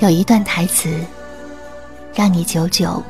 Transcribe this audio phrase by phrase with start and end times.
[0.00, 0.88] 有一段台词，
[2.14, 3.00] 让你久久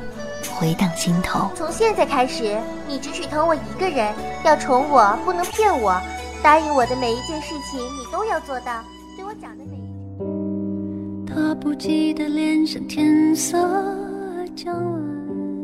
[0.53, 1.49] 回荡心头。
[1.55, 2.57] 从现在开始，
[2.87, 4.13] 你只许疼我一个人，
[4.45, 5.99] 要宠我，不能骗我。
[6.43, 8.83] 答应我的每一件事情，你都要做到。
[9.17, 13.57] 对我讲的每一他不记得脸上天色
[14.55, 15.01] 将晚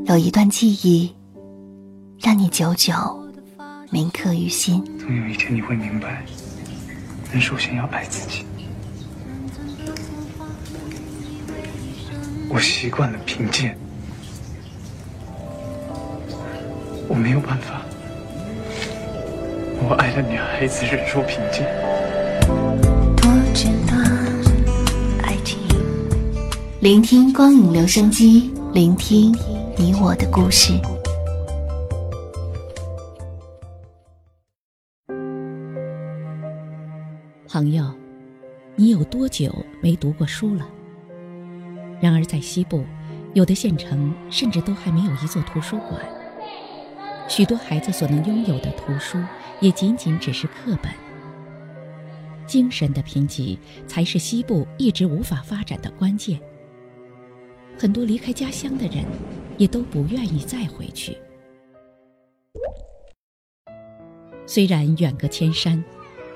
[0.05, 1.15] 有一段记忆，
[2.20, 2.93] 让你久久
[3.91, 4.84] 铭刻于心。
[4.99, 6.26] 总有一天你会明白，
[7.31, 8.43] 人首先要爱自己。
[12.54, 13.77] 我习惯了贫贱，
[17.07, 17.82] 我没有办法。
[19.80, 21.66] 我爱的女孩子忍受贫贱。
[23.16, 24.04] 多简单，
[25.24, 25.60] 爱情。
[26.82, 29.34] 聆听光影留声机，聆听
[29.77, 30.74] 你我的故事。
[37.48, 37.85] 朋友，
[38.76, 39.49] 你有多久
[39.82, 40.68] 没读过书了？
[42.02, 42.84] 然而，在西部，
[43.34, 46.02] 有的县城甚至都还没有一座图书馆。
[47.27, 49.18] 许多孩子所能拥有的图书，
[49.60, 50.91] 也仅仅只是课本。
[52.48, 53.57] 精神的贫瘠，
[53.88, 56.38] 才是西部一直无法发展的关键。
[57.77, 59.05] 很多离开家乡的人，
[59.57, 61.16] 也都不愿意再回去。
[64.47, 65.81] 虽然远隔千山，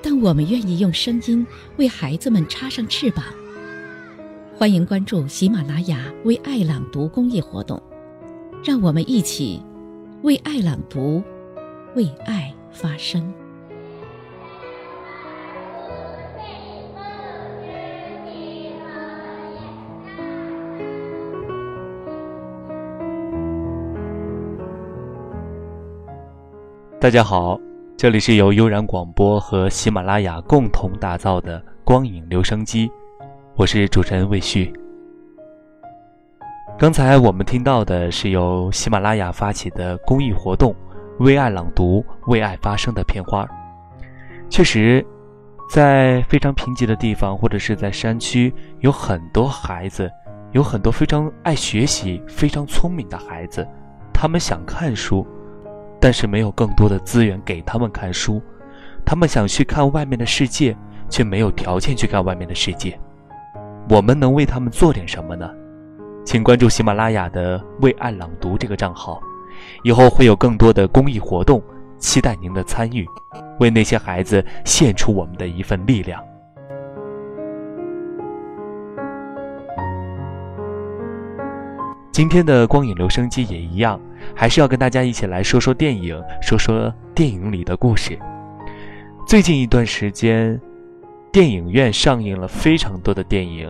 [0.02, 1.46] 但我们愿意用声音
[1.78, 3.26] 为孩子们插上翅膀。
[4.58, 7.78] 欢迎关注喜马拉雅“为爱朗读”公益活动，
[8.64, 9.62] 让我们一起
[10.22, 11.22] 为爱朗读，
[11.94, 13.34] 为爱发声。
[26.98, 27.60] 大家好，
[27.98, 32.90] 这里是由悠然广播和喜马拉雅共同打造的光影留声机。
[33.58, 34.74] 我是主持人魏旭。
[36.78, 40.76] 刚才我们听到的是由喜马拉雅发起的公益活动
[41.20, 43.48] “为爱朗读，为爱发声”的片花。
[44.50, 45.06] 确实，
[45.70, 50.12] 在非常贫瘠的地方，或者是在山区，有很多孩子，
[50.52, 53.66] 有很多非常爱学习、非常聪明的孩子，
[54.14, 55.26] 他们想看书，
[56.02, 58.42] 但是没有更多的资源给他们看书。
[59.06, 60.76] 他们想去看外面的世界，
[61.10, 63.00] 却没有条件去看外面的世界。
[63.88, 65.50] 我们能为他们做点什么呢？
[66.26, 69.22] 请关注喜马拉雅的“为爱朗读”这个账号，
[69.84, 71.62] 以后会有更多的公益活动，
[72.00, 73.08] 期待您的参与，
[73.60, 76.20] 为那些孩子献出我们的一份力量。
[82.12, 84.02] 今天的光影留声机也一样，
[84.34, 88.18] 还是要跟大家一起来说说电影，说说电影里的故事。
[89.28, 90.60] 最近一段时间。
[91.36, 93.70] 电影院上映了非常多的电影，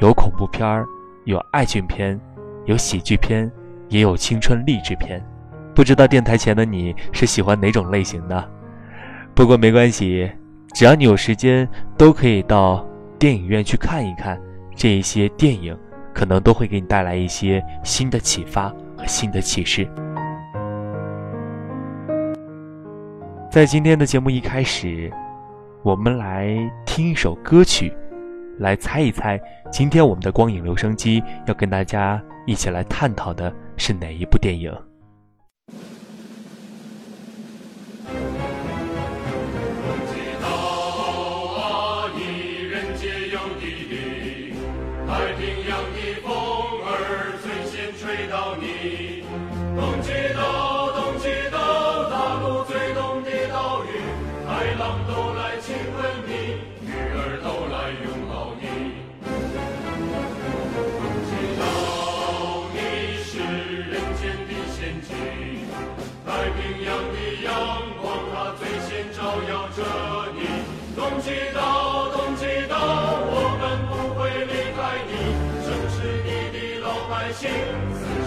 [0.00, 0.84] 有恐怖片儿，
[1.22, 2.20] 有爱情片，
[2.64, 3.48] 有喜剧片，
[3.88, 5.24] 也有青春励志片。
[5.72, 8.50] 不知道电台前的你是喜欢哪种类型的？
[9.36, 10.28] 不过没关系，
[10.74, 12.84] 只要你有时间，都可以到
[13.20, 14.36] 电影院去看一看
[14.74, 15.78] 这一些电影，
[16.12, 18.68] 可能都会给你带来一些新的启发
[18.98, 19.88] 和新的启示。
[23.48, 25.08] 在今天的节目一开始。
[25.82, 26.58] 我们来
[26.96, 27.92] 听一首歌曲，
[28.58, 29.38] 来猜一猜，
[29.70, 34.72] 今天我们的光影留声机要跟大家一起来探讨的是哪一部电影？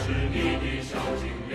[0.09, 1.48] 东极岛，东极岛，大陆最东的岛屿。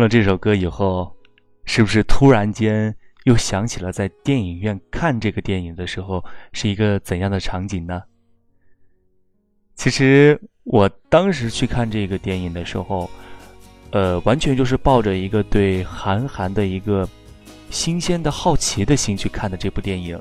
[0.00, 1.14] 听了这首歌以后，
[1.66, 6.24] 是不是突然间又想起了在电影院看这个电影的时候
[6.54, 8.00] 是一个怎样的场景呢？
[9.74, 13.10] 其实我当时去看这个电影的时候，
[13.90, 17.06] 呃，完全就是抱着一个对韩寒的一个
[17.68, 20.18] 新鲜的好奇的心去看的这部电影。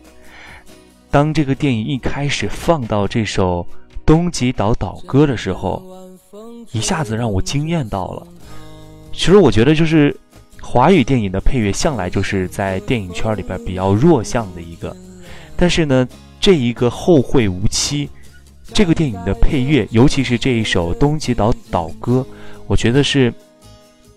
[1.10, 3.66] 当这个电影一开始放到这首
[4.06, 5.82] 《东极岛岛歌》的时候，
[6.74, 8.28] 一下子让我惊艳到了。
[9.20, 10.16] 其实我觉得，就是
[10.62, 14.96] 华语电影的配乐向来就是在电影圈里边比较弱项的一个。
[15.58, 16.08] 但是呢，
[16.40, 18.08] 这一个《后会无期》
[18.74, 22.26] 这个电影的配乐，尤其是这一首《东极岛岛歌》，
[22.66, 23.32] 我觉得是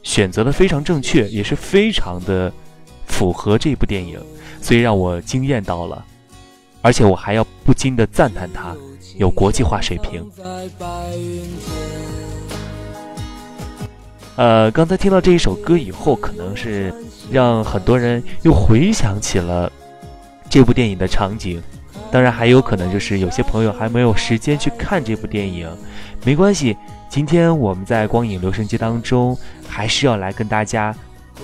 [0.05, 2.53] 选择的非常正确，也是非常的
[3.07, 4.21] 符合这部电影，
[4.61, 6.05] 所以让我惊艳到了。
[6.81, 8.73] 而且我还要不禁的赞叹它
[9.17, 10.25] 有国际化水平。
[14.37, 16.93] 呃，刚才听到这一首歌以后，可能是
[17.31, 19.71] 让很多人又回想起了
[20.49, 21.63] 这部电影的场景。
[22.11, 25.69] 当然，还有可能就是有些朋友还没有时间去看这部电影，
[26.25, 26.77] 没关系。
[27.11, 29.37] 今天我们在光影留声机当中，
[29.69, 30.95] 还是要来跟大家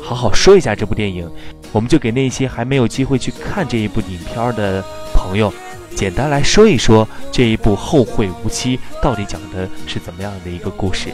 [0.01, 1.31] 好好说一下这部电影。
[1.73, 4.83] 我们就给那些还没有机会去看这一部影片的
[5.13, 5.53] 朋友，
[5.95, 11.11] 简单来说一说这一部《后会无期》到底讲的是怎么样的一个故事。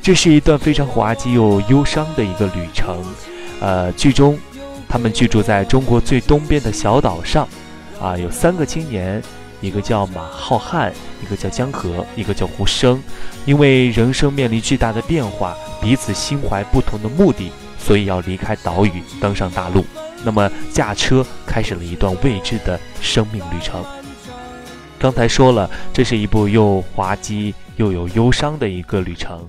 [0.00, 3.04] 这是一段非常滑稽又忧伤的一个旅程。
[3.60, 4.38] 呃，剧中
[4.88, 7.46] 他们居住在中国最东边的小岛上，
[8.00, 9.22] 啊，有三个青年，
[9.60, 10.90] 一个叫马浩瀚，
[11.22, 13.02] 一个叫江河，一个叫胡生。
[13.44, 19.84] 因为人生面临巨大的变化，彼此心怀不同的目的，所以要离开岛屿，登上大陆。
[20.24, 23.84] 那么驾车开始了一段未知的生命旅程。
[24.98, 29.48] 刚才说了，这是一部又滑稽又有忧伤的一个旅程，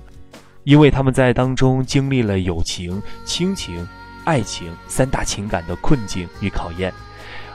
[0.62, 3.86] 因为他们在当中经历了友情、亲情、
[4.24, 6.94] 爱情三大情感的困境与考验，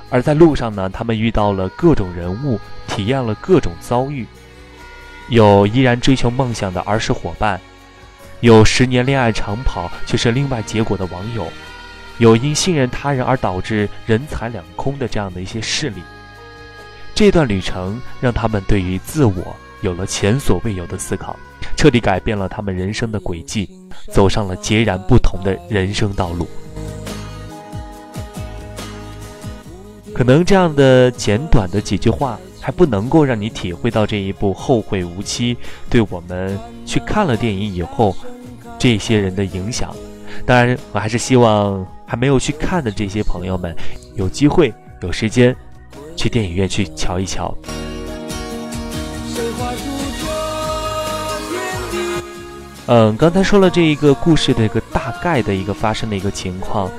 [0.09, 4.27] 而在路上呢，他们遇到了各种人物，体验了各种遭遇，
[5.29, 7.61] 有依然追求梦想的儿时伙伴，
[8.41, 11.47] 有十年恋爱长跑却是另外结果的网友，
[12.17, 16.03] 有因信任他人而导致人财两空的这样的一些事例。
[17.15, 21.33] 这段旅程让他们对于自我有了前所未有的思考，
[21.77, 23.69] 彻底改变了他们人生的轨迹，
[24.11, 26.45] 走上了截然不同的人生道路。
[30.13, 35.55] 可能这样的简短的几句话还不能够让你体会到这一部《后会无期》
[35.89, 38.13] 对我们去看了电影以后
[38.77, 39.95] 这些人的影响。
[40.45, 43.73] 当然，我还是希望还没有去看的这些朋友们
[44.15, 45.55] 有机会、有时间。
[46.15, 47.55] 去电影院去瞧一瞧。
[52.87, 56.89] 嗯，刚才说了这一个故事的一个大概的一个发生的一个情况，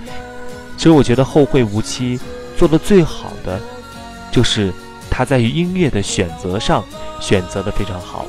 [0.76, 2.18] 其实我觉得《后会无期》
[2.58, 3.60] 做的最好的，
[4.32, 4.72] 就是
[5.08, 6.84] 他在于音乐的选择上
[7.20, 8.26] 选择的非常好，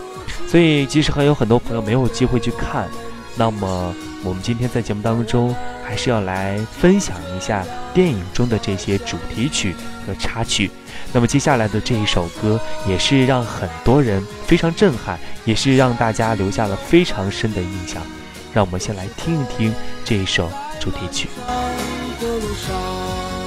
[0.48, 2.88] 所以即使还有很多朋友没有机会去看，
[3.36, 3.94] 那么
[4.24, 10.70] 我们今天在节目当中还是要来分享一下电影中的这些主题曲和插曲。
[11.14, 18.02] 那么接下来的这一首歌也是让很多人非常震撼，也是让大家留下了非常深的印象。
[18.54, 21.30] 让我们先来听一听这一首主题曲。
[22.20, 23.47] 徘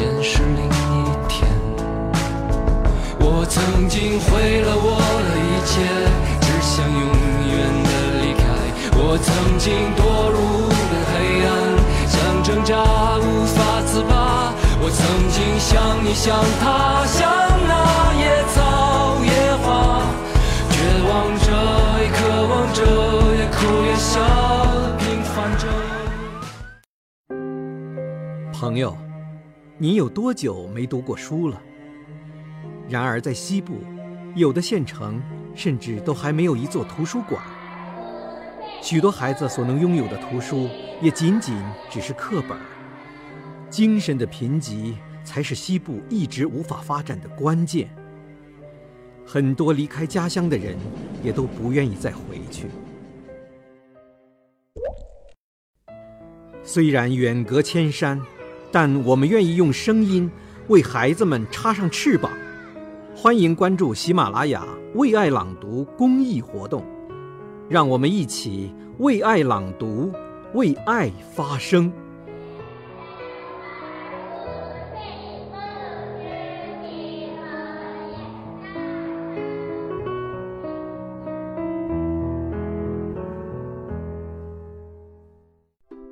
[0.00, 1.46] 我而言是另一天。
[3.20, 4.96] 我曾经毁了我
[5.28, 5.76] 的一切，
[6.40, 7.04] 只想永
[7.46, 7.52] 远
[7.84, 7.90] 的
[8.22, 8.42] 离开。
[8.96, 9.28] 我曾
[9.58, 10.00] 经堕
[10.32, 10.40] 入
[10.72, 11.14] 了黑
[11.44, 11.48] 暗，
[12.08, 12.72] 想挣扎
[13.18, 14.54] 无法自拔。
[14.80, 17.28] 我曾经像你，像他，像
[17.68, 17.72] 那
[18.16, 18.56] 野草
[19.22, 19.28] 野
[19.62, 20.00] 花，
[20.70, 20.74] 绝
[21.10, 21.46] 望着，
[22.00, 22.80] 也渴望着，
[23.36, 24.16] 也哭也笑，
[24.98, 25.68] 平凡着。
[28.58, 28.94] 朋友，
[29.82, 31.58] 你有多久没读过书了？
[32.86, 33.78] 然而在西部，
[34.34, 35.22] 有的县城
[35.54, 37.42] 甚至都还没有一座图书馆。
[38.82, 40.68] 许多孩子所能拥有的图书，
[41.00, 41.56] 也仅仅
[41.88, 42.58] 只是课本。
[43.70, 44.92] 精神的贫瘠
[45.24, 47.88] 才是西部一直无法发展的关键。
[49.24, 50.76] 很多离开家乡的人，
[51.22, 52.66] 也都不愿意再回去。
[56.62, 58.20] 虽然远隔千山，
[58.72, 60.30] 但我们愿意用声音
[60.68, 62.30] 为孩子们插上翅膀。
[63.14, 66.84] 欢迎关注喜马拉雅“为爱朗读”公益活动，
[67.68, 70.12] 让我们一起为爱朗读，
[70.54, 71.92] 为爱发声。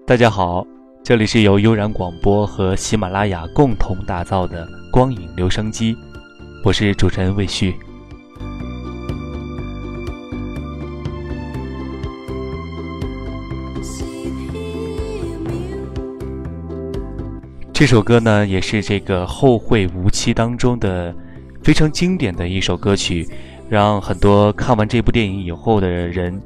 [0.05, 0.67] 大家好，
[1.05, 5.97] 这里是由悠然广播和喜马拉雅共同打造的光影留声机，
[6.63, 7.75] 我是主持人魏旭。
[17.73, 21.15] 这首歌呢，也是这个《后会无期》当中的
[21.63, 23.27] 非常经典的一首歌曲，
[23.69, 26.39] 让很多看完这部电影以后的人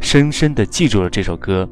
[0.00, 1.68] 深深的记住了这首歌。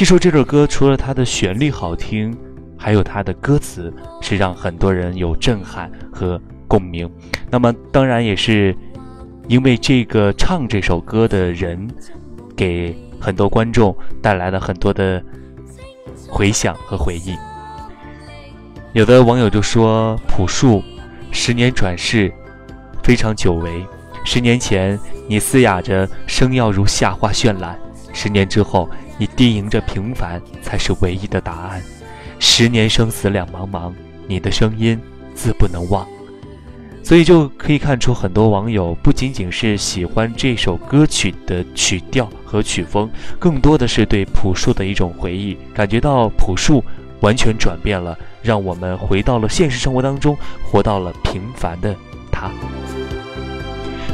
[0.00, 2.34] 记住这首歌，除了它的旋律好听，
[2.74, 3.92] 还有它的歌词
[4.22, 7.06] 是让很多人有震撼和共鸣。
[7.50, 8.74] 那么，当然也是
[9.46, 11.86] 因为这个唱这首歌的人，
[12.56, 15.22] 给很多观众带来了很多的
[16.30, 17.36] 回响和回忆。
[18.94, 20.82] 有的网友就说：“朴树，
[21.30, 22.32] 十年转世，
[23.02, 23.84] 非常久违。
[24.24, 27.78] 十年前你嘶哑着声要如夏花绚烂，
[28.14, 28.88] 十年之后。”
[29.20, 31.82] 你低吟着平凡才是唯一的答案，
[32.38, 33.92] 十年生死两茫茫，
[34.26, 34.98] 你的声音
[35.34, 36.08] 自不能忘。
[37.02, 46.82] 所以就可以看出，很多网友不仅仅是喜欢这首歌曲的曲调和曲风，更多的是对朴树的一种回忆，感觉到朴树
[47.20, 50.34] 完全转变了，让我们回到了现实生活当中，
[50.64, 51.94] 活到了平凡的
[52.32, 52.50] 他。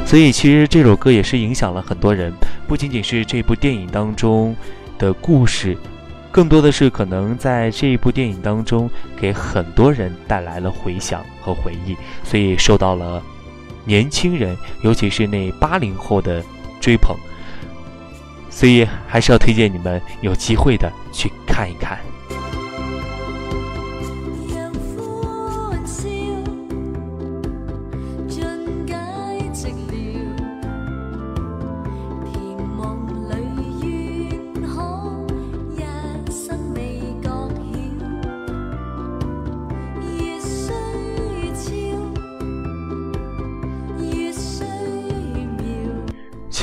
[0.05, 2.33] 所以其实这首歌也是影响了很多人，
[2.67, 4.53] 不仅仅是这部电影当中。
[4.97, 5.77] 的故事，
[6.31, 8.89] 更多的是可能在这一部电影当中
[9.19, 13.21] 给很多人带来了回想和回忆，所以受到了
[13.85, 16.43] 年轻人，尤其是那八零后的
[16.79, 17.15] 追捧。
[18.49, 21.99] 所以还是要推荐你们有机会的去看一看。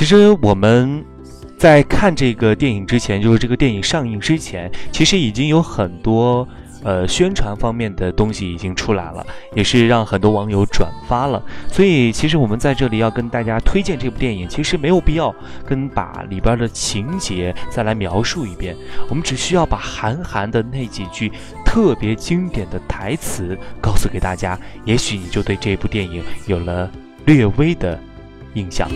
[0.05, 1.03] 其实我们
[1.57, 6.47] 在看这个电影之前，就是这个电影上映之前，其实已经有很多
[6.83, 11.43] 呃宣传方面的东西已经出来了，也是让很多网友转发了。
[11.71, 15.33] 所以其实我们在这里要跟大家推荐这部电影，其实没有必要
[15.65, 18.75] 跟把里边的情节再来描述一遍，
[19.09, 21.31] 我们只需要把韩寒的那几句
[21.65, 26.91] 特别经典的台词告诉给大家，也许你就对这部电影有了
[27.25, 27.99] 略微的
[28.53, 28.87] 印象。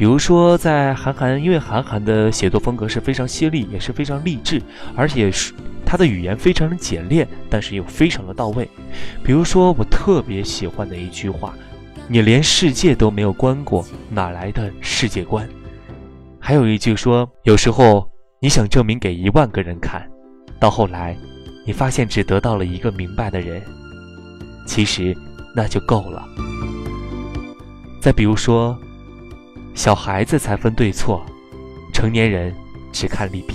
[0.00, 4.58] 比如说，在韩寒，因为韩寒的写作风格是非常犀利，也是非常励志，
[4.96, 5.52] 而且是
[5.84, 8.66] 他的语言非常的简练，但是又非常的到位。
[9.22, 11.52] 比如说，我特别喜欢的一句话
[12.08, 15.46] ：“你连世界都没有观过，哪来的世界观？”
[16.40, 20.08] 还有一句说：“有时候你想证明给一万个人看，
[20.58, 21.14] 到后来，
[21.66, 23.60] 你发现只得到了一个明白的人，
[24.66, 25.14] 其实
[25.54, 26.26] 那就够了。”
[28.00, 28.74] 再比如说。
[29.74, 31.24] 小孩子才分对错，
[31.92, 32.54] 成年人
[32.92, 33.54] 只看利弊。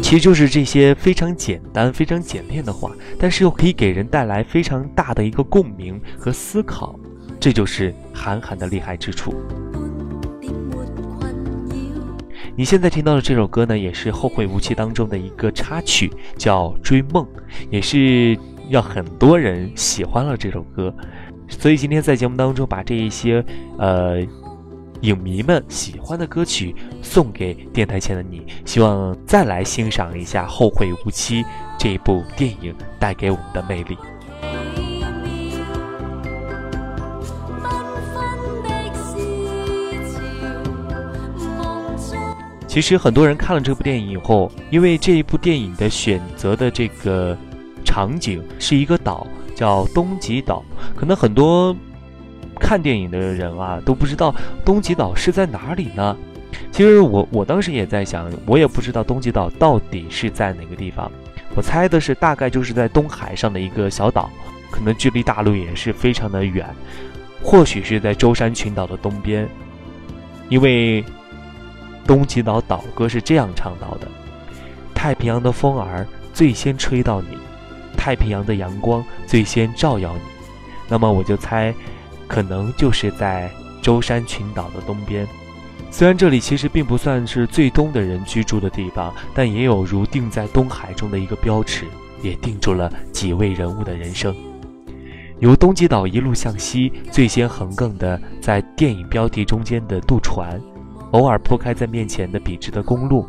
[0.00, 6.98] 其实就是这些非常简单、非常简练的话，但是又可以给人带来非常大的一个共鸣和思考，
[7.40, 9.32] 这就是韩寒的厉害之处。
[12.54, 17.24] 你现在听到的这首歌呢，也是《后会无期》当中的一个插曲，叫《追梦》，
[17.70, 18.36] 也是
[18.68, 20.94] 让很多人喜欢了这首歌。
[21.48, 23.42] 所以今天在节目当中把这一些，
[23.78, 24.20] 呃。
[25.02, 31.42] 影迷们喜欢的歌曲送给电台前的你，希望再来欣赏一下《后会无期》
[31.76, 33.96] 这一部电影带给我们的魅力。
[42.68, 47.36] 其实很多人看了这部电影以后，因为这一部电影的选择的这个
[47.84, 51.76] 场景是一个岛，叫东极岛，可能很多。
[52.62, 54.32] 看电影的人啊，都不知道
[54.64, 56.16] 东极岛是在哪里呢？
[56.70, 61.10] 其实我我当时也在想，我也不知道东极岛到底是在哪个地方。
[61.54, 64.30] 我猜的是大概就是在东海上的一个小岛，
[64.70, 66.66] 可能距离大陆也是非常的远，
[67.42, 69.46] 或许是在舟山群岛的东边。
[70.48, 71.04] 因为
[72.06, 74.08] 东极岛岛歌是这样唱到的：
[74.94, 77.36] 太平洋的风儿最先吹到你，
[77.96, 80.20] 太平洋的阳光最先照耀你。
[80.88, 81.74] 那么我就猜。
[82.32, 83.50] 可能就是在
[83.82, 85.28] 舟山群岛的东边，
[85.90, 91.84] 虽然这里其实并不算是最东的人居住的地方，但也有如定在东海中的一个标尺，
[92.22, 94.34] 也定住了几位人物的人生。
[95.40, 100.58] 由东极岛一路向西，最先横亘的在电影标题中间的渡船，
[101.10, 103.26] 偶尔铺开在面前的笔直的公路，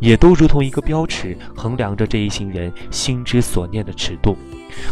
[0.00, 4.34] 也都如同一个标尺，衡量着这一行人心之所念的尺度。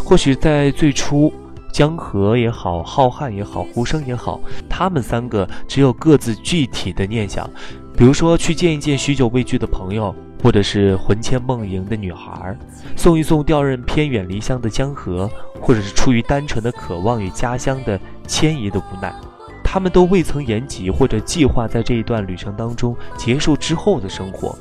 [0.05, 1.33] 或许在最初。
[1.77, 7.47] 江河也好，浩瀚也好，胡生也好，他们三个只有各自具体的念想，
[7.95, 12.57] 比如说去见一见许久未聚的朋友，或者是魂牵梦萦的女孩，
[12.97, 19.15] 送一送调任偏远离乡的江河，或者是出于单纯的渴望与家乡的迁移的无奈，
[19.62, 24.59] 他们都未曾言及或者计划在这一段旅程当中结束之后的生活，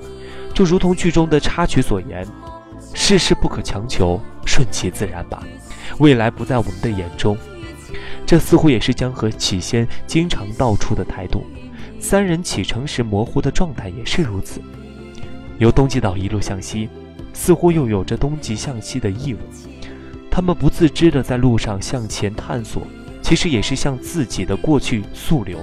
[0.54, 2.28] 就如同剧中的插曲所言，
[2.93, 5.41] 世事不可强求，顺其自然吧。
[5.99, 7.37] 未来不在我们的眼中，
[8.25, 11.45] 这似乎也是江河起先经常道出的态度。
[11.99, 14.61] 三人启程时模糊的状态也是如此。
[15.57, 16.89] 由东极岛一路向西，
[17.33, 19.39] 似乎又有着东极向西的意味。
[20.29, 22.81] 他们不自知地在路上向前探索，
[23.21, 25.57] 其实也是向自己的过去溯流。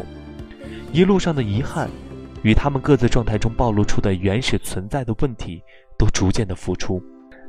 [0.93, 1.91] 一路上的遗憾，
[2.43, 5.63] 与他们各自状态中暴露出的原始存在的问题，
[5.99, 7.03] 都逐渐的浮出。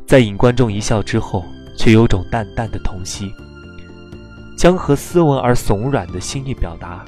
[0.06, 1.46] 在引观众一笑之后。
[1.76, 3.34] 却有种淡淡的痛惜。
[4.56, 7.04] 江河斯文而怂软的心意表达，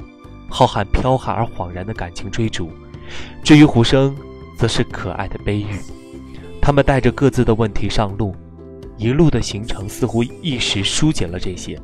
[0.48, 2.70] 浩瀚飘悍而恍然的感情追逐。
[3.42, 4.14] 至于胡生，
[4.58, 5.78] 则是可爱的悲郁。
[6.60, 8.34] 他们带着各自的问题上路，
[8.96, 11.80] 一路的行程似乎一时疏解了这些，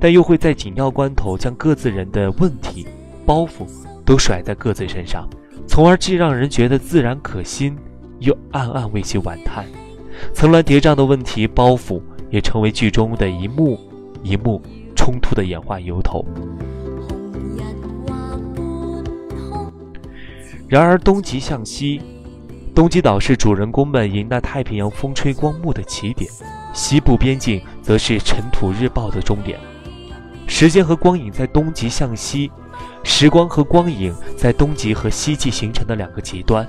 [0.00, 2.86] 但又会在紧要关头将各自人的问题
[3.26, 3.66] 包袱
[4.04, 5.28] 都甩在各自身上，
[5.68, 7.76] 从而既让人觉得自然可心，
[8.18, 9.66] 又暗暗为其惋叹。
[10.32, 12.00] 层峦叠嶂的问题包袱。
[12.32, 13.78] 也成为剧中的一幕
[14.24, 14.60] 一幕
[14.96, 16.24] 冲突的演化由头。
[20.66, 22.00] 然而，东极向西，
[22.74, 26.30] 东极岛是主人公们迎那太平洋风吹光幕的起点，
[26.72, 29.60] 西部边境则是尘土日报的终点。
[30.46, 32.50] 时间和光影在东极向西，
[33.04, 36.66] 时光和光影在东极和西极形成的两个极端，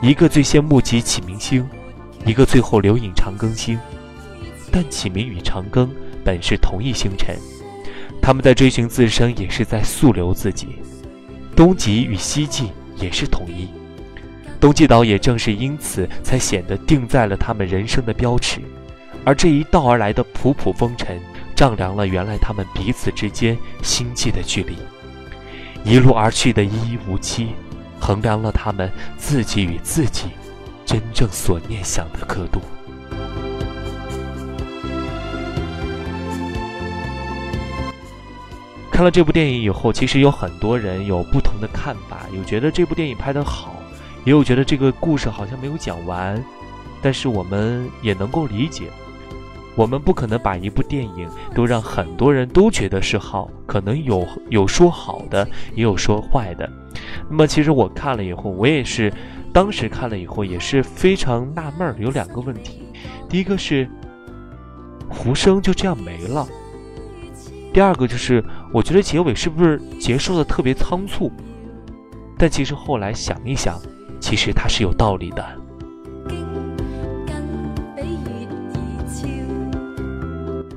[0.00, 1.68] 一个最先目击启明星，
[2.24, 3.76] 一个最后留影长庚星。
[4.76, 5.88] 但启明与长庚
[6.22, 7.34] 本是同一星辰，
[8.20, 10.68] 他们在追寻自身，也是在溯流自己。
[11.56, 13.68] 东极与西极也是统一，
[14.60, 18.60] 东极岛也正是因此才显得定在了他们人生的标尺，
[19.24, 21.18] 而这一道而来的普普风尘，
[21.54, 24.76] 丈量了原来他们彼此之间心际的距离，
[25.90, 27.48] 一路而去的依依无期，
[27.98, 30.26] 衡量了他们自己与自己
[30.84, 32.60] 真正所念想的刻度。
[38.96, 43.76] 看了这部电影以后，其实有很多人有不同的看法，有觉得这部电影拍得好，
[44.24, 46.42] 也有觉得这个故事好像没有讲完。
[47.02, 48.84] 但是我们也能够理解，
[49.74, 56.66] 我们不可能把一部电影都让很多人都觉得是好，可能有有说好的，也有说坏的。
[57.28, 59.12] 那么其实我看了以后，我也是
[59.52, 62.88] 当时看了以后也是非常纳闷儿，有两个问题，
[63.28, 63.86] 第一个是
[65.06, 66.48] 胡生就这样没了。
[67.76, 71.30] 第二个就是，我觉得结尾是不是结束的特别仓促？
[72.38, 73.78] 但其实后来想一想，
[74.18, 75.44] 其实它是有道理的。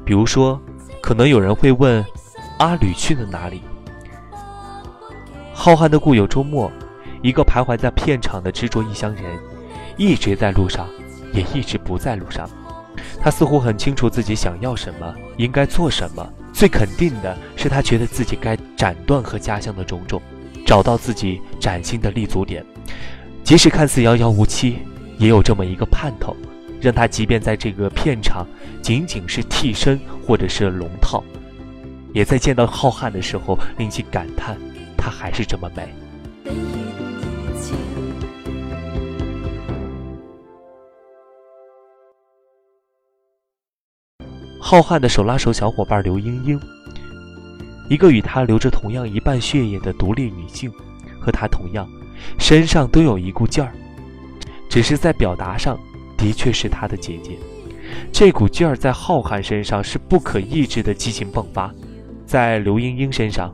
[0.03, 0.59] 比如说，
[1.01, 2.05] 可能有人会问，
[2.57, 3.62] 阿吕去了哪里？
[5.53, 6.69] 浩瀚的故友周末，
[7.21, 9.23] 一个徘徊在片场的执着异乡人，
[9.95, 10.85] 一直在路上，
[11.31, 12.49] 也一直不在路上。
[13.21, 16.29] 他似乎很清楚自己想要什么，应该做什么。
[16.59, 20.21] 最肯定的是，他觉得自己该斩断和家乡的种种，
[20.65, 22.65] 找到自己崭新的立足点。
[23.45, 24.79] 即使看似遥遥无期，
[25.17, 26.35] 也有这么一个盼头，
[26.81, 28.45] 让他即便在这个片场
[28.81, 31.23] 仅仅是替身或者是龙套，
[32.11, 34.57] 也在见到浩瀚的时候令其感叹，
[34.97, 35.87] 他还是这么美。
[44.69, 46.62] 浩瀚的手拉手小伙伴刘英英，
[47.89, 50.71] 一个与他流着同样一半血液的独立女性，
[51.19, 51.89] 和他同样，
[52.38, 53.73] 身上都有一股劲儿，
[54.69, 55.75] 只是在表达上，
[56.15, 57.32] 的确是他的姐姐。
[58.12, 61.73] 这股劲儿在浩瀚身上是不可抑制的激情迸发，
[62.27, 63.51] 在刘英英身上，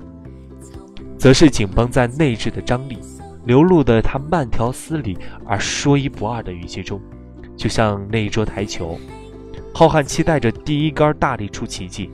[1.18, 2.98] 则是紧绷在内置的张力，
[3.46, 7.00] 流露的他慢条斯理而说一不二的语气中，
[7.56, 9.00] 就像那一桌台球。
[9.78, 12.10] 浩瀚期待着第一杆大力出奇迹，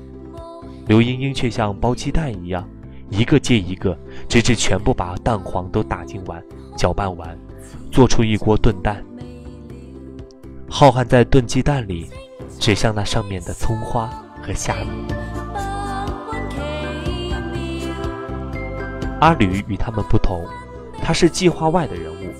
[0.87, 2.67] 刘英英却像剥鸡蛋一样，
[3.07, 3.95] 一个接一个，
[4.27, 6.43] 直至全部把蛋黄都打进碗，
[6.75, 7.37] 搅拌完，
[7.91, 9.05] 做出一锅炖蛋。
[10.67, 12.09] 浩瀚在炖鸡蛋里，
[12.59, 14.09] 指向那上面的葱花
[14.41, 15.13] 和虾米。
[19.19, 20.43] 阿吕与他们不同，
[20.99, 22.33] 他是计划外的人物，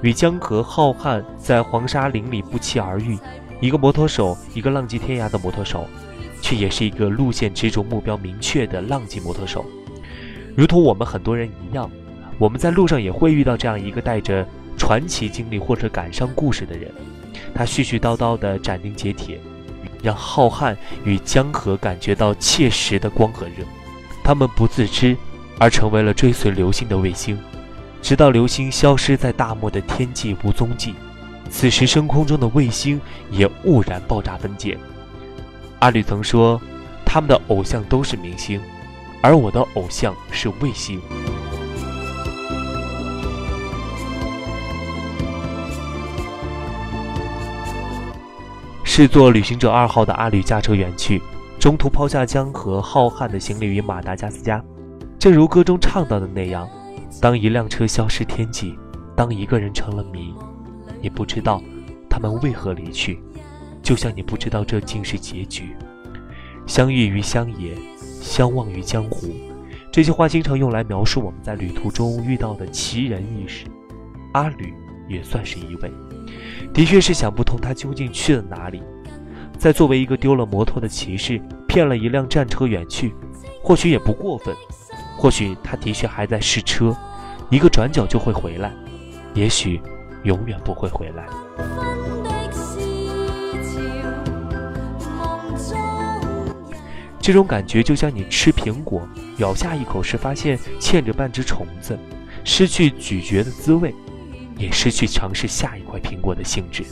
[0.00, 3.18] 与江河浩瀚在黄沙林里不期而遇。
[3.62, 5.86] 一个摩托手，一个浪迹天涯的摩托手，
[6.40, 9.64] 却也是一个路线执着、目标明确的浪迹摩托手。
[10.56, 11.88] 如同我们很多人一样，
[12.38, 14.44] 我们在路上也会遇到这样一个带着
[14.76, 16.90] 传奇经历或者感伤故事的人。
[17.54, 19.38] 他絮絮叨叨的斩钉截铁，
[20.02, 23.64] 让浩瀚与江河感觉到切实的光和热。
[24.24, 25.16] 他们不自知，
[25.60, 27.38] 而成为了追随流星的卫星，
[28.02, 30.96] 直到流星消失在大漠的天际无踪迹。
[31.54, 32.98] 此时，升空中的卫星
[33.30, 34.76] 也兀然爆炸分解。
[35.80, 36.60] 阿吕曾说
[37.06, 38.58] ：“他们的偶像都是明星，
[39.20, 41.00] 而我的偶像是卫星。”
[48.82, 51.22] 视作旅行者二号的阿吕驾车远去，
[51.60, 54.60] 中途抛下江河浩瀚的行李与马达加斯加。
[55.18, 56.68] 正如歌中唱到的那样
[57.20, 58.76] ：“当一辆车消失天际，
[59.14, 60.34] 当一个人成了谜。”
[61.02, 61.60] 你不知道
[62.08, 63.18] 他们为何离去，
[63.82, 65.74] 就像你不知道这竟是结局。
[66.64, 67.74] 相遇于乡野，
[68.20, 69.26] 相忘于江湖。
[69.90, 73.66] 这些话经常用来描述我们在旅途中遇到的奇人异事。
[74.32, 74.72] 阿吕
[75.08, 75.90] 也算是一位，
[76.72, 78.80] 的确是想不通他究竟去了哪里。
[79.58, 83.12] 在作为一个丢了摩托的骑士，骗了一辆战车远去，
[83.62, 84.54] 或许也不过分。
[85.18, 86.96] 或许他的确还在试车，
[87.50, 88.72] 一个转角就会回来。
[89.34, 89.80] 也许。
[90.24, 91.26] 永远不会回来。
[97.20, 99.06] 这种感觉就像你吃苹果，
[99.38, 101.96] 咬下一口时发现嵌着半只虫子，
[102.44, 103.94] 失去咀嚼的滋味，
[104.58, 106.82] 也失去尝试下一块苹果的兴致。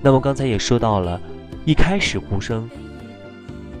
[0.00, 1.20] 那么刚才也说到了，
[1.64, 2.70] 一开始胡生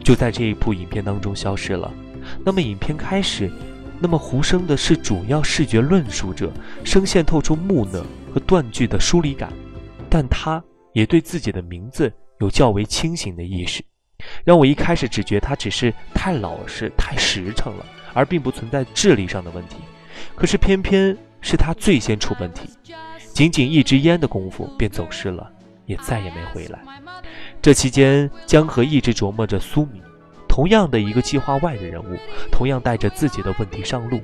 [0.02, 1.92] 就在这一部影片当中消失了。
[2.44, 3.50] 那么影片开始。
[4.00, 6.52] 那么胡生的是主要视觉论述者，
[6.84, 9.52] 声线透出木讷和断句的疏离感，
[10.08, 13.82] 但他也对自己的名字有较为清醒的意识，
[14.44, 17.84] 让我一开始只觉他只是太老实、太实诚了，
[18.14, 19.76] 而并不存在智力上的问题。
[20.36, 22.68] 可是偏偏是他最先出问题，
[23.32, 25.50] 仅仅一支烟的功夫便走失了，
[25.86, 26.78] 也再也没回来。
[27.60, 30.00] 这期间，江河一直琢磨着苏米，
[30.48, 32.16] 同样的一个计划外的人物，
[32.50, 34.20] 同样带着自己的问题上路，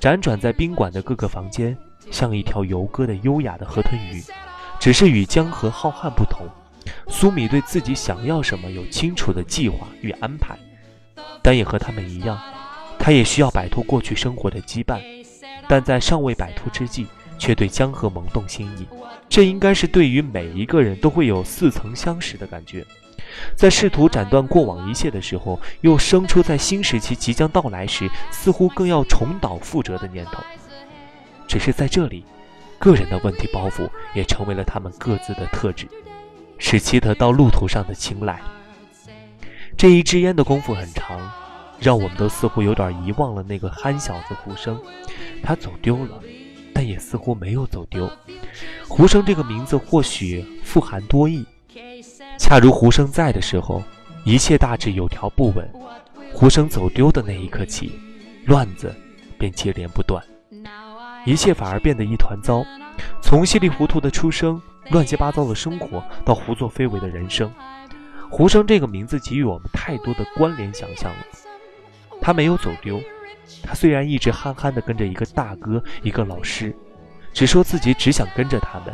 [0.00, 1.76] 辗转在宾馆的各个房间，
[2.10, 4.22] 像一条游歌的优雅的河豚鱼。
[4.78, 6.44] 只是与江河浩瀚不同，
[7.08, 10.58] 苏米对自己想要什么有清楚的计划与安排，
[11.40, 12.36] 但也和他们一样，
[12.98, 15.00] 他也需要摆脱过去生活的羁绊，
[15.68, 17.06] 但在尚未摆脱之际，
[17.38, 18.86] 却对江河萌动心意。
[19.28, 22.84] 这应该是对于每一个人都会有似曾相识的感觉，
[23.54, 30.42] 在试图斩断过往一切的时候，又生出在新时期即将到来时，似乎更要重蹈覆辙的念头。
[31.46, 32.24] 只是在这里。
[32.78, 35.86] 个人的问题包袱也成为了他们各自的特质，
[36.58, 38.42] 使其得到路途上的青睐。
[39.76, 41.30] 这一支烟的功夫很长，
[41.78, 44.76] 让我们都似乎有点遗忘了那个憨小子胡生。
[45.44, 46.20] 他走丢了，
[46.74, 48.10] 但也似乎没有走丢。
[48.88, 51.46] 胡生这个名字或许富含多义，
[52.38, 53.82] 恰如胡生在的时候，
[54.24, 55.64] 一切大致有条不紊；
[56.34, 57.98] 胡生走丢的那一刻起，
[58.46, 58.94] 乱子
[59.38, 60.22] 便接连不断。
[61.24, 62.64] 一切反而变得一团糟，
[63.22, 67.50] 从稀里糊涂的出生、乱七八糟的生活，到胡作非为的人生。
[68.28, 71.18] 胡生这个名字给予我们太多的关联想象了。
[72.20, 73.00] 他没有走丢，
[73.62, 76.74] 他虽然一直憨憨地跟着一个大哥、一个老师，
[77.32, 78.92] 只说自己只想跟着他们。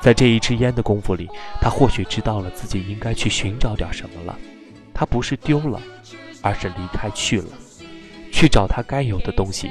[0.00, 1.28] 在这一支烟的功夫里，
[1.60, 4.38] 他或许知道了自己应该去寻找点什么了。
[4.94, 5.80] 他不是丢了，
[6.42, 7.48] 而是离开去了，
[8.32, 9.70] 去找他该有的东西。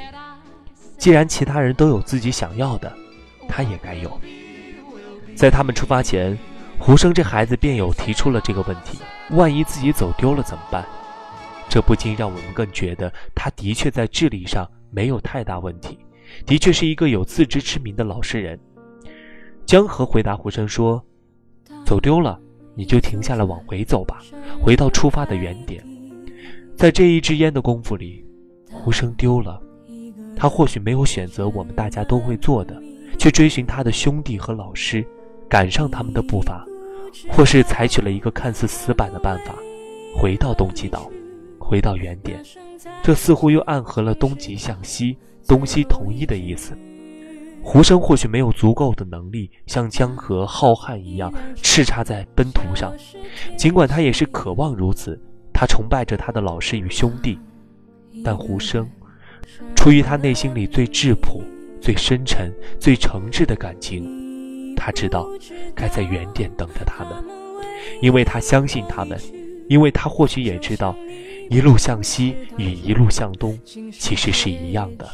[0.96, 2.92] 既然其他人都有自己想要的，
[3.48, 4.20] 他也该有。
[5.34, 6.36] 在他们出发前，
[6.78, 8.98] 胡生这孩子便有提出了这个问题：
[9.30, 10.84] 万一自己走丢了怎么办？
[11.68, 15.98] 这不禁让我们更觉得他的确在智力上没有太大问题，
[16.46, 18.58] 的确是一个有自知之明的老实人。
[19.68, 21.04] 江河回答胡生说
[21.84, 22.40] ：“走丢了，
[22.74, 24.22] 你就停下来往回走吧，
[24.62, 25.84] 回到出发的原点。”
[26.74, 28.24] 在这一支烟的功夫里，
[28.72, 29.60] 胡生丢了。
[30.34, 32.82] 他或许没有选择我们大家都会做的，
[33.18, 35.06] 去追寻他的兄弟和老师，
[35.50, 36.64] 赶上他们的步伐，
[37.28, 39.54] 或是采取了一个看似死板的办法，
[40.16, 41.10] 回到东极岛，
[41.58, 42.42] 回到原点。
[43.02, 45.14] 这似乎又暗合了东极向西、
[45.46, 46.72] 东西统一的意思。
[47.62, 52.92] 胡生或许没有足够的能力像江河浩瀚一样叱咤在奔途上，
[53.56, 55.20] 尽管他也是渴望如此，
[55.52, 57.38] 他崇拜着他的老师与兄弟，
[58.24, 58.88] 但胡生。
[59.74, 61.42] 出于他内心里最质朴、
[61.80, 65.26] 最深沉、最诚挚的感情，他知道
[65.74, 67.24] 该在原点等着他们，
[68.00, 69.18] 因为他相信他们，
[69.68, 70.94] 因为他或许也知道，
[71.50, 73.58] 一路向西与一路向东
[73.92, 75.08] 其实是一样的。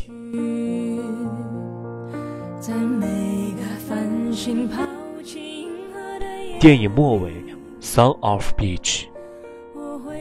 [6.59, 7.31] 电影末尾，
[7.83, 9.03] 《Son of Beach》。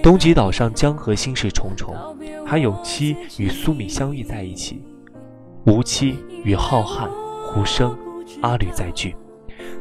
[0.02, 1.96] 东极岛上江河心事重重，
[2.46, 4.84] 还有七与苏米相遇在一起，
[5.66, 7.08] 无期与浩瀚、
[7.48, 7.98] 胡生、
[8.42, 9.16] 阿吕再聚。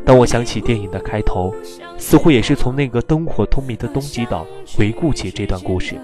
[0.04, 1.52] 当我想起电影的开头，
[1.98, 4.46] 似乎也是从那个灯火通明的东极岛
[4.76, 5.96] 回顾起这段故事，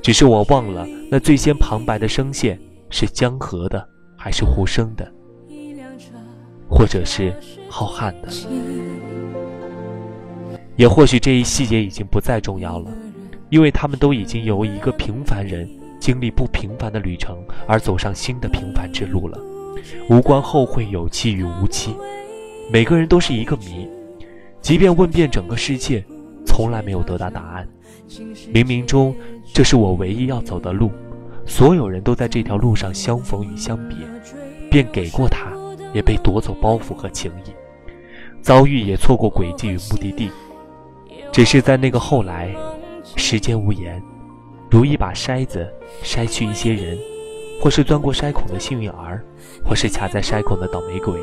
[0.00, 2.60] 只是我忘了那最先旁白的声线
[2.90, 3.84] 是江河的，
[4.16, 5.12] 还是胡生的，
[6.68, 7.32] 或者是
[7.68, 8.28] 浩瀚的，
[10.76, 12.90] 也或许这一细节已经不再重要了。
[13.50, 15.68] 因为他们都已经由一个平凡人
[16.00, 19.38] 经历不平凡的旅程而走上新的平凡之路了，
[20.10, 21.94] 无关后会有期与无期，
[22.72, 23.88] 每个人都是一个谜，
[24.60, 26.04] 即便问遍整个世界，
[26.44, 27.68] 从来没有得到答案。
[28.52, 29.14] 冥冥中，
[29.52, 30.90] 这是我唯一要走的路，
[31.46, 33.96] 所有人都在这条路上相逢与相别，
[34.68, 35.52] 便给过他，
[35.94, 37.50] 也被夺走包袱和情谊，
[38.42, 40.30] 遭遇也错过轨迹与目的地，
[41.32, 42.54] 只是在那个后来。
[43.16, 44.02] 时间无言，
[44.70, 45.70] 如一把筛子，
[46.02, 46.98] 筛去一些人，
[47.60, 49.22] 或是钻过筛孔的幸运儿，
[49.62, 51.20] 或是卡在筛孔的倒霉鬼，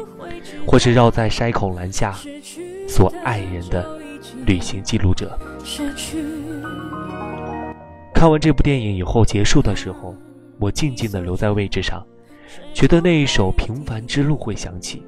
[0.66, 2.16] 或是绕在筛孔栏下
[2.88, 4.00] 所爱人的
[4.46, 5.38] 旅行记录者。
[8.14, 10.16] 看完这部电影以后结束的时候，
[10.60, 12.02] 我静静地留在位置上，
[12.74, 15.04] 觉得那一首《平凡之路》会响起。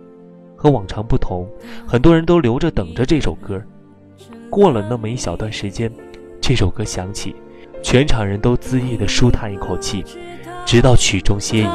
[0.56, 1.48] 和往常不同，
[1.86, 3.62] 很多人都留着等着这首歌。
[4.50, 5.92] 过了那么一小段时间。
[6.46, 7.34] 这首歌响起，
[7.82, 10.04] 全场人都恣意地舒叹一口气，
[10.66, 11.70] 直到曲终歇影。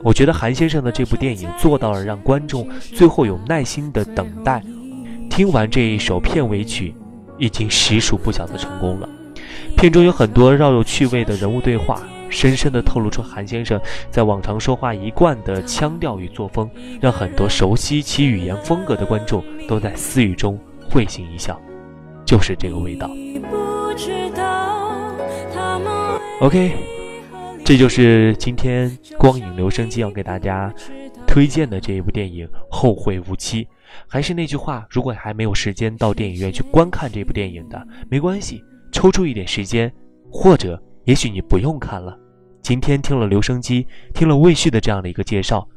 [0.00, 4.62] 我觉得韩先生的这部电影做到了让观众最后有耐心的等待，
[5.28, 6.94] 听完这一首片尾曲，
[7.36, 9.08] 已经实属不小的成功了。
[9.76, 12.00] 片中有很多饶有趣味的人物对话，
[12.30, 20.58] 深深地透露出韩先生在往常说话一贯的腔调与作风，让很多熟悉其语言风格的观众都在私语中
[20.90, 21.60] 会心一笑。
[22.24, 23.10] 就是这个味道。
[26.40, 26.72] OK，
[27.64, 30.72] 这就是今天光影留声机要给大家
[31.26, 33.64] 推荐的这一部电影《后会无期》。
[34.08, 39.92] 还是那句话，如果还没有时间到电影院去观看这部电影的，没关系，抽出一点时间，
[40.30, 42.18] 或者也许你不用看了。
[42.62, 45.68] 今天听了留声机，听了魏旭的这样的一个介绍，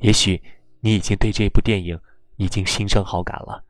[0.00, 0.42] 也许
[0.80, 1.98] 你已经对这部电影
[2.36, 3.64] 已经心生好感了。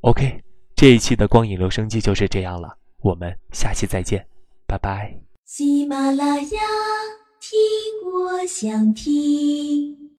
[0.00, 0.42] OK。
[0.78, 4.26] 这一期的光影留声机就是这样了，我们下期再见，
[4.66, 5.18] 拜拜。
[5.46, 6.60] 喜马拉雅，
[7.40, 10.05] 听我想听。